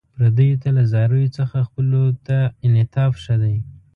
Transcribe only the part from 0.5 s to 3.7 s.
ته له زاریو څخه خپلو ته انعطاف ښه دی.